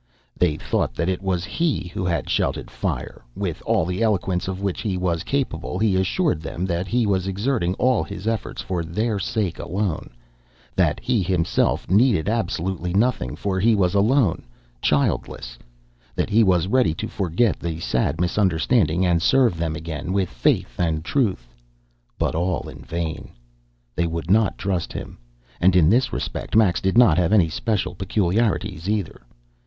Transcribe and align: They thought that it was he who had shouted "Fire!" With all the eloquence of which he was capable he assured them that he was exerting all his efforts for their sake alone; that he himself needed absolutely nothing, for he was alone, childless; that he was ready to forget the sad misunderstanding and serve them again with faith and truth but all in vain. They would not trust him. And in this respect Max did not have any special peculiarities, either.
They 0.35 0.57
thought 0.57 0.95
that 0.95 1.09
it 1.09 1.21
was 1.21 1.45
he 1.45 1.87
who 1.93 2.03
had 2.05 2.27
shouted 2.27 2.71
"Fire!" 2.71 3.21
With 3.35 3.61
all 3.67 3.85
the 3.85 4.01
eloquence 4.01 4.47
of 4.47 4.59
which 4.59 4.81
he 4.81 4.97
was 4.97 5.21
capable 5.21 5.77
he 5.77 5.95
assured 5.95 6.41
them 6.41 6.65
that 6.65 6.87
he 6.87 7.05
was 7.05 7.27
exerting 7.27 7.75
all 7.75 8.01
his 8.03 8.25
efforts 8.27 8.63
for 8.63 8.83
their 8.83 9.19
sake 9.19 9.59
alone; 9.59 10.09
that 10.75 10.99
he 10.99 11.21
himself 11.21 11.87
needed 11.87 12.27
absolutely 12.27 12.93
nothing, 12.95 13.35
for 13.35 13.59
he 13.59 13.75
was 13.75 13.93
alone, 13.93 14.41
childless; 14.81 15.59
that 16.15 16.31
he 16.31 16.43
was 16.43 16.65
ready 16.67 16.95
to 16.95 17.07
forget 17.07 17.59
the 17.59 17.79
sad 17.79 18.19
misunderstanding 18.19 19.05
and 19.05 19.21
serve 19.21 19.55
them 19.57 19.75
again 19.75 20.11
with 20.13 20.29
faith 20.29 20.79
and 20.79 21.05
truth 21.05 21.47
but 22.17 22.33
all 22.33 22.67
in 22.67 22.79
vain. 22.79 23.29
They 23.95 24.07
would 24.07 24.31
not 24.31 24.57
trust 24.57 24.93
him. 24.93 25.19
And 25.59 25.75
in 25.75 25.91
this 25.91 26.11
respect 26.11 26.55
Max 26.55 26.81
did 26.81 26.97
not 26.97 27.19
have 27.19 27.31
any 27.31 27.49
special 27.49 27.93
peculiarities, 27.93 28.89
either. 28.89 29.21